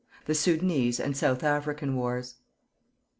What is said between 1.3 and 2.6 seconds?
AFRICAN WARS.